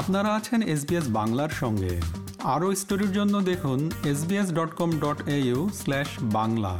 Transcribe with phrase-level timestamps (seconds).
[0.00, 2.00] আপনারা আছেন এসবিএস বাংলার সঙ্গে।
[2.44, 6.74] আরও স্টোরির জন্য দেখুন SBS dot com dot au slash Bangla.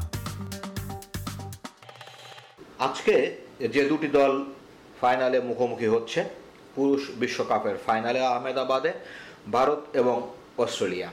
[2.79, 3.37] আজকে
[3.75, 4.45] যে দুটি দল
[5.01, 6.25] ফাইনালে মুখোমুখি হচ্ছে,
[6.75, 8.93] পুরুষ বিশ্বকাপের ফাইনালে আহমেদাবাদে,
[9.53, 10.17] ভারত এবং
[10.59, 11.09] অস্ট্রেলিয়া।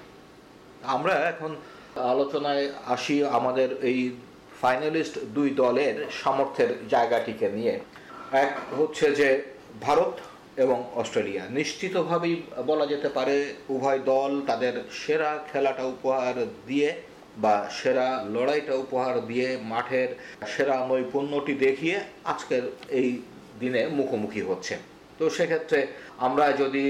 [0.84, 1.56] আমরা এখন
[1.96, 4.00] আলোচনায় আসি আমাদের এই
[4.62, 7.80] ফাইনালিস্ট দুই দলের সামর্থ্যের জায়গাটিকে নিয়ে।
[8.32, 9.30] এক হচ্ছে যে
[9.82, 10.14] ভারত
[10.58, 12.36] এবং অস্ট্রেলিয়া। নিশ্চিতভাবেই
[12.70, 13.36] বলা যেতে পারে,
[13.70, 16.36] উভয় দল তাদের সেরা খেলাটা উপহার
[16.68, 16.90] দিয়ে
[17.38, 20.10] বা সেরা লড়াইটা উপহার দিয়ে মাঠের
[20.48, 23.10] সেরা নৈপুণ্যটি দেখিয়ে আজকের এই
[23.60, 24.76] দিনে মুখোমুখি হচ্ছে।
[25.20, 26.86] তো সেক্ষেত্রে আমরা যদি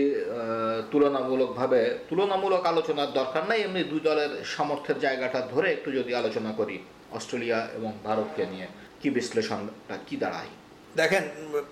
[0.91, 6.77] তুলনামূলকভাবে, তুলনামূলক আলোচনার দরকার নাই, এমনি দুই দলের সামর্থ্যের জায়গাটা ধরে একটু যদি আলোচনা করি,
[7.11, 8.67] অস্ট্রেলিয়া এবং ভারতকে নিয়ে,
[9.01, 10.51] কি বিশ্লেষণটা, কি দাঁড়ায়?
[10.95, 11.23] দেখেন,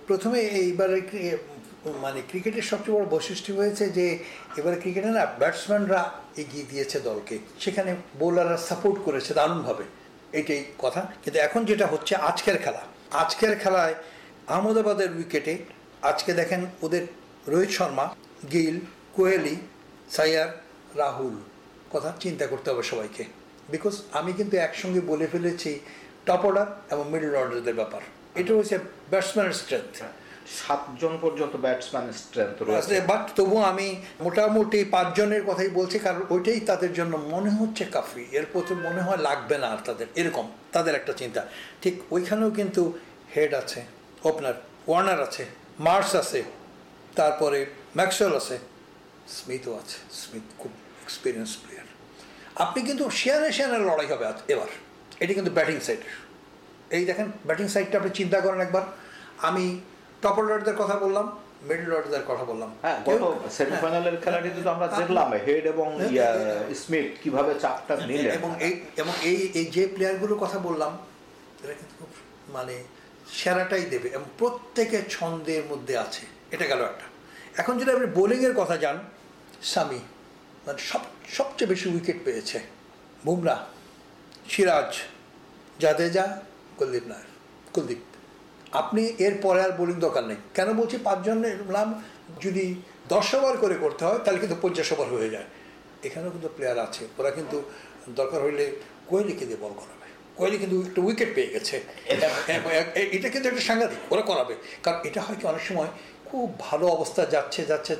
[0.08, 1.00] প্রথমে এইবারে
[1.86, 4.24] মানে ক্রিকেটের সবচেয়ে বড় বৈশিষ্ট্য হয়েছে যে,
[4.58, 9.84] এবারে ক্রিকেটে না ব্যাটসম্যানরা এগিয়ে দিয়েছে দলকে। সেখানে বোলাররা সাপোর্ট করেছে দারুণভাবে।
[10.34, 13.96] এটাই কথা। কিন্তু এখন যেটা হচ্ছে আজকের খেলা। আজকের খেলায়
[14.48, 15.58] আহমদাবাদের উইকেটে
[16.02, 17.08] আজকে দেখেন ওদের
[17.48, 18.16] রোহিত শর্মা,
[18.52, 18.80] গিল,
[19.14, 19.56] কোহলি,
[20.10, 20.62] সাইয়ার,
[20.96, 21.42] রাহুল।
[21.92, 23.24] কথা চিন্তা করতে হবে সবাইকে।
[23.70, 25.80] বিকজ আমি কিন্তু একসঙ্গে বলে ফেলেছি
[26.26, 28.02] টপ অর্ডার এবং মিডল অর্ডারদের ব্যাপার।
[28.36, 30.04] এটা হচ্ছে ব্যাটসম্যানের স্ট্রেংথ।
[30.60, 33.88] সাতজন পর্যন্ত ব্যাটসম্যান স্ট্রেংথ রয়েছে। বাট তবু আমি
[34.26, 39.20] মোটামুটি পাঁচজনের কথাই বলছি কারণ ওইটাই তাদের জন্য মনে হচ্ছে কাফি। এর প্রতি মনে হয়
[39.28, 41.42] লাগবে না আর তাদের এরকম তাদের একটা চিন্তা।
[41.82, 42.82] ঠিক ওইখানেও কিন্তু
[43.34, 43.80] হেড আছে
[44.30, 44.56] ওপেনার
[44.88, 45.44] ওয়ার্নার আছে
[45.88, 46.40] মার্স আছে
[47.20, 47.60] তারপরে
[47.98, 48.56] ম্যাক্সওয়েল আছে
[49.38, 50.72] স্মিথও আছে। স্মিথ খুব
[51.04, 51.88] এক্সপিরিয়েন্স প্লেয়ার
[52.64, 54.70] আপনি কিন্তু শেয়ারে শেয়ারে লড়াই হবে এবার।
[55.24, 56.02] এটি কিন্তু ব্যাটিং সাইড
[56.96, 58.84] এই দেখেন ব্যাটিং সাইডটা আপনি চিন্তা করেন একবার।
[59.50, 59.66] আমি
[60.22, 61.26] টপ অর্ডারদের কথা বললাম
[61.70, 63.24] মিডল অর্ডারদের কথা বললাম। হ্যাঁ গত
[63.58, 65.88] সেমিফাইনালের খেলাটিতে তো আমরা দেখলাম হেড এবং
[66.82, 70.92] স্মিথ কীভাবে চাপটা নিলেন। এবং এই এবং এই এই যে প্লেয়ারগুলোর কথা বললাম
[71.64, 72.12] এরা কিন্তু খুব
[72.56, 72.76] মানে
[73.40, 76.24] সেরাটাই দেবে এবং প্রত্যেকে ছন্দের মধ্যে আছে।
[76.54, 77.06] এটা গেল একটা।
[77.62, 78.98] এখন যদি আপনি বোলিংয়ের কথা যান
[79.74, 80.00] সামি
[80.66, 81.04] মানে সব
[81.38, 82.60] সবচেয়ে বেশি উইকেট পেয়েছে।
[83.26, 83.56] বুমরা
[84.52, 84.92] সিরাজ
[85.80, 86.26] জাদেজা
[86.78, 87.28] কুলদীপ নায়ার
[87.74, 88.02] কুলদীপ।
[88.80, 91.88] আপনি এর পরে আর বোলিং দরকার নেই। কেন বলছি পাঁচজনের নাম
[92.46, 92.66] যদি
[93.14, 95.48] দশ ওভার করে করতে হয় তাহলে কিন্তু পঞ্চাশ ওভার হয়ে যায়।
[96.08, 97.58] এখানেও কিন্তু প্লেয়ার আছে ওরা কিন্তু
[98.20, 98.66] দরকার হইলে
[99.10, 101.76] কোহলিকে দিয়ে বল করাবে। কোহলি কিন্তু একটু উইকেট পেয়ে গেছে।
[103.16, 105.90] এটা কিন্তু একটা সাংঘাতিক ওরা করাবে। কারণ এটা হয় কি অনেক সময়
[106.32, 107.94] খুব ভালো অবস্থা যাচ্ছে যাচ্ছে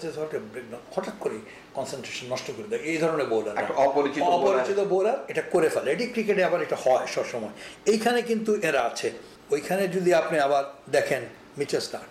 [0.96, 1.38] হঠাৎ করে
[1.74, 6.44] কনসেন্ট্রেশন নষ্ট করে দেয়। এই ধরনের বোলার অপরিচিত অপরিচিত বোলার এটা করে ফেলে। এটি ক্রিকেটে
[6.44, 7.54] আবার এটা হয় সবসময়।
[7.86, 9.12] এইখানে কিন্তু এরা আছে।
[9.52, 11.22] ওইখানে যদি আপনি আবার দেখেন
[11.58, 12.10] মিচেল স্টার্ক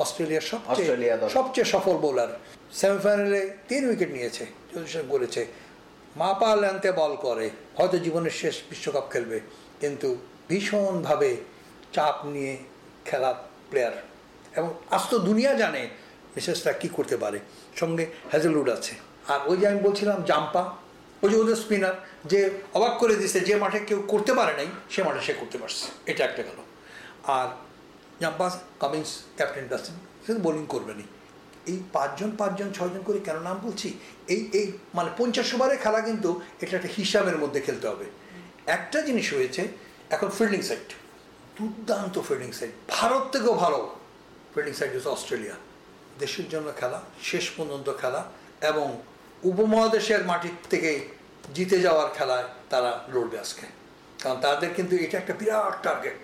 [0.00, 2.30] অস্ট্রেলিয়ার সবচেয়ে সবচেয়ে সফল বোলার।
[2.80, 4.44] সেমিফাইনালে তিন উইকেট নিয়েছে
[5.08, 5.46] বলেছে
[6.16, 9.38] মাপা ল্যান্তে বল করে। হয়তো জীবনের শেষ বিশ্বকাপ খেলবে।
[9.80, 10.08] কিন্তু
[10.48, 11.30] ভীষণভাবে
[11.92, 12.54] চাপ নিয়ে
[13.04, 13.30] খেলা
[13.70, 13.96] প্লেয়ার
[14.56, 15.88] এবং আস্ত দুনিয়া জানে
[16.36, 17.38] মিসেসটা কী করতে পারে।
[17.76, 18.94] সঙ্গে হ্যাজেলউড আছে।
[19.28, 20.76] আর ওই যে আমি বলছিলাম, জাম্পা,
[21.22, 21.94] ওই যে ওদের স্পিনার
[22.24, 25.84] যে অবাক করে দিচ্ছে যে মাঠে কেউ করতে পারে নাই, সে মাঠে সে করতে পারছে।
[26.06, 26.58] এটা একটা গেল।
[27.24, 27.48] আর
[28.20, 28.50] জাম্পা
[28.80, 29.94] কামিংস ক্যাপ্টেন ডাসেন
[30.26, 31.02] সে বোলিং করবেনি
[31.66, 33.98] এই পাঁচজন পাঁচজন, ছয়জন করে কেন নাম বলছি?
[34.28, 38.04] এই এই মানে পঞ্চাশ ওভারের খেলা কিন্তু এটা একটা হিসাবের মধ্যে খেলতে হবে।
[38.66, 39.68] একটা জিনিস হয়েছে,
[40.10, 40.92] এখন ফিল্ডিং সাইড
[41.58, 43.96] দুর্দান্ত ফিল্ডিং সাইড ভারত থেকেও ভালো।
[44.54, 45.56] ফিল্ডিং সাইড হচ্ছে অস্ট্রেলিয়া
[46.22, 46.98] দেশের জন্য খেলা,
[47.30, 48.20] শেষ পর্যন্ত খেলা
[48.70, 48.86] এবং
[49.50, 50.90] উপমহাদেশের মাটির থেকে
[51.56, 53.66] জিতে যাওয়ার খেলায় তারা লড়বে আজকে
[54.22, 56.20] কারণ তাদের কিন্তু এটা একটা বিরাট টার্গেট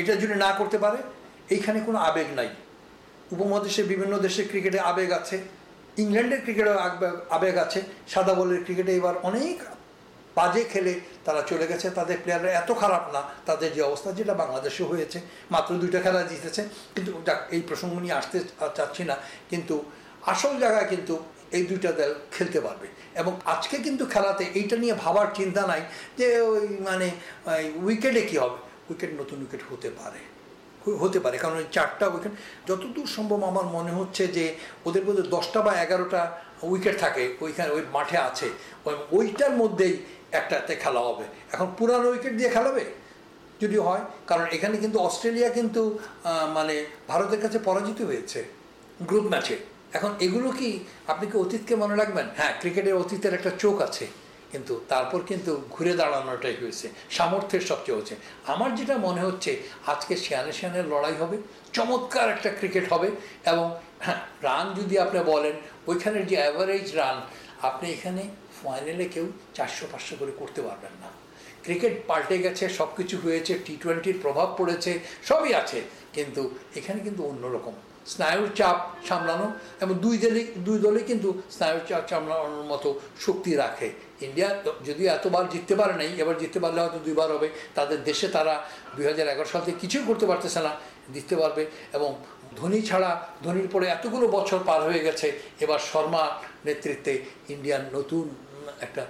[0.00, 0.98] এটা যদি না করতে পারে,
[1.54, 2.50] এইখানে কোনো আবেগ নাই।
[3.34, 5.36] উপমহাদেশের বিভিন্ন দেশের ক্রিকেটে আবেগ আছে,
[6.02, 6.72] ইংল্যান্ডের ক্রিকেটে
[7.36, 7.80] আবেগ আছে,
[8.12, 9.56] সাদা বলের ক্রিকেটে এবার অনেক
[10.38, 10.92] বাজে খেলে
[11.28, 15.18] তারা চলে গেছে, তাদের প্লেয়াররা এত খারাপ না, তাদের যে অবস্থা, যেটা বাংলাদেশে হয়েছে।
[15.54, 16.62] মাত্র দুইটা খেলা জিতেছে,
[16.94, 17.10] কিন্তু
[17.54, 18.38] এই প্রসঙ্গ নিয়ে আসতে
[18.76, 19.16] চাচ্ছি না,
[19.50, 19.74] কিন্তু
[20.32, 21.14] আসল জায়গায় কিন্তু
[21.56, 22.86] এই দুইটা দল খেলতে পারবে।
[23.20, 25.82] এবং আজকে কিন্তু খেলাতে এইটা নিয়ে ভাবার চিন্তা নাই
[26.18, 27.08] যে ওই মানে
[27.84, 28.58] উইকেটে কী হবে।
[28.88, 30.20] উইকেট নতুন উইকেট হতে পারে।
[31.02, 32.32] হতে পারে, কারণ ওই চারটা উইকেট,
[32.68, 34.44] যতদূর সম্ভব আমার মনে হচ্ছে যে
[34.88, 36.22] ওদের মধ্যে দশটা বা এগারোটা
[36.70, 38.46] উইকেট থাকে, ওইখানে ওই মাঠে আছে
[39.18, 39.94] ওইটার মধ্যেই
[40.40, 41.24] একটাতে খেলা হবে।
[41.54, 42.84] এখন পুরানো উইকেট দিয়ে খেলাবে?
[43.62, 45.82] যদি হয়, কারণ এখানে কিন্তু অস্ট্রেলিয়া কিন্তু
[46.56, 46.74] মানে
[47.10, 48.40] ভারতের কাছে পরাজিত হয়েছে
[49.08, 49.56] গ্রুপ ম্যাচে
[49.96, 50.70] এখন এগুলো কি,
[51.12, 52.26] আপনি কি অতীতকে মনে রাখবেন?
[52.38, 54.04] হ্যাঁ ক্রিকেটের অতীতের একটা চোখ আছে।
[54.52, 58.14] কিন্তু তারপর কিন্তু ঘুরে দাঁড়ানোটাই হয়েছে, সামর্থ্যের সবচেয়ে হচ্ছে।
[58.52, 59.50] আমার যেটা মনে হচ্ছে,
[59.86, 61.36] আজকে শিয়ানে শিয়ানের লড়াই হবে,
[61.76, 63.08] চমৎকার একটা ক্রিকেট হবে,
[63.52, 63.66] এবং
[64.04, 65.54] হ্যাঁ রান যদি আপনি বলেন,
[65.86, 67.16] ওইখানের যে অ্যাভারেজ রান,
[67.68, 68.22] আপনি এখানে
[68.58, 71.08] ফাইনালে কেউ চারশো, পাঁচশো করে করতে পারবেন না।
[71.64, 74.92] ক্রিকেট পাল্টে গেছে সব কিছু হয়েছে টি টোয়েন্টির প্রভাব পড়েছে,
[75.24, 75.78] সবই আছে,
[76.12, 76.42] কিন্তু
[76.78, 77.74] এখানে কিন্তু অন্যরকম।
[78.12, 78.76] স্নায়ুর চাপ
[79.08, 79.46] সামলানো
[79.80, 82.88] এবং দুই দলে দুই দলে কিন্তু স্নায়ুর চাপ সামলানোর মতো
[83.24, 83.88] শক্তি রাখে।
[84.26, 84.48] ইন্ডিয়া
[84.88, 88.54] যদি এতবার জিততে পারে নাই, এবার জিততে পারলে হয়তো দুইবার হবে। তাদের দেশে তারা
[88.96, 90.72] দুই হাজার এগারো সাল থেকে কিছুই করতে পারতেছে না,
[91.14, 91.62] জিততে পারবে
[91.96, 92.10] এবং
[92.58, 93.10] ধোনি ছাড়া,
[93.44, 95.26] ধোনির পরে এতগুলো বছর পার হয়ে গেছে।
[95.64, 96.24] এবার শর্মা
[96.66, 97.12] নেতৃত্বে
[97.54, 98.24] ইন্ডিয়ার নতুন
[98.86, 99.02] একটা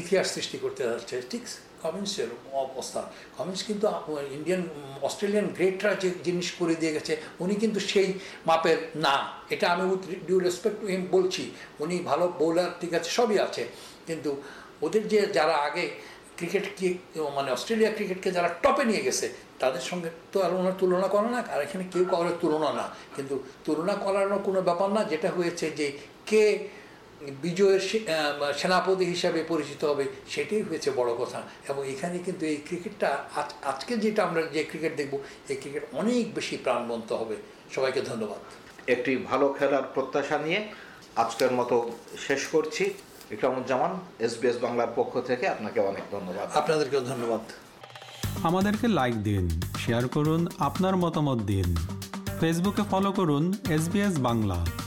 [0.00, 1.42] ইতিহাস সৃষ্টি করতে যাচ্ছে, ঠিক
[1.84, 2.30] কমিন্সের
[2.64, 3.00] অবস্থা।
[3.38, 3.84] কমিন্স কিন্তু
[4.38, 4.62] ইন্ডিয়ান
[5.08, 7.12] অস্ট্রেলিয়ান গ্রেটরা যে জিনিস করে দিয়ে গেছে,
[7.44, 8.08] উনি কিন্তু সেই
[8.48, 9.16] মাপের না।
[9.54, 11.42] এটা আমি with due respect to him বলছি।
[11.84, 13.62] উনি ভালো বোলার ঠিক আছে, সবই আছে।
[14.08, 14.30] কিন্তু
[14.86, 15.84] ওদের যে যারা আগে
[16.38, 16.88] ক্রিকেটকে
[17.36, 19.26] মানে অস্ট্রেলিয়া ক্রিকেটকে যারা টপে নিয়ে গেছে,
[19.62, 22.86] তাদের সঙ্গে তো আর ওনার তুলনা করে না, আর এখানে কেউ কারোর তুলনা না।
[23.16, 23.34] কিন্তু
[23.66, 25.86] তুলনা করারও কোনো ব্যাপার না, যেটা হয়েছে যে
[26.30, 26.44] কে
[27.20, 27.80] বিজয়ের
[28.58, 33.24] সেনাপতি হিসাবে পরিচিত হবে সেটাই হয়েছে বড় কথা। এবং এখানে কিন্তু এই ক্রিকেটটা
[33.64, 35.18] আজকে যেটা আমরা যে ক্রিকেট দেখব
[35.48, 37.36] এই ক্রিকেট অনেক বেশি প্রাণবন্ত হবে।
[37.74, 38.38] সবাইকে ধন্যবাদ।
[38.90, 40.68] একটি ভালো খেলার প্রত্যাশা নিয়ে
[41.16, 42.94] আজকের মতো শেষ করছি।
[43.30, 47.40] ইকরামুজ্জামান এসবিএস বাংলার পক্ষ থেকে আপনাকে অনেক ধন্যবাদ। আপনাদেরকেও ধন্যবাদ।
[48.44, 51.76] আমাদেরকে লাইক দিন শেয়ার করুন আপনার মতামত দিন।
[52.40, 53.88] ফেসবুকে ফলো করুন এস
[54.18, 54.85] বাংলা।